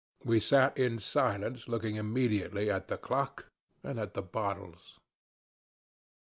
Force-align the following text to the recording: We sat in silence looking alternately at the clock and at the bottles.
We 0.23 0.39
sat 0.39 0.79
in 0.79 0.97
silence 0.97 1.67
looking 1.67 1.97
alternately 1.99 2.71
at 2.71 2.87
the 2.87 2.97
clock 2.97 3.45
and 3.83 3.99
at 3.99 4.15
the 4.15 4.23
bottles. 4.23 4.97